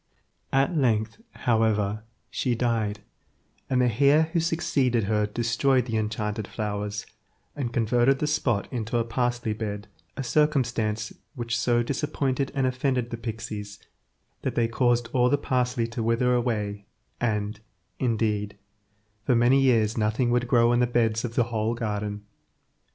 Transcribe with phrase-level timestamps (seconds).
[0.51, 2.01] At length, however,
[2.31, 3.01] she died,
[3.69, 7.05] and the heir who succeeded her destroyed the enchanted flowers,
[7.55, 9.87] and converted the spot into a parsley–bed,
[10.17, 13.77] a circumstance which so disappointed and offended the pixies,
[14.41, 16.87] that they caused all the parsley to wither away,
[17.19, 17.59] and,
[17.99, 18.57] indeed,
[19.23, 22.25] for many years nothing would grow in the beds of the whole garden.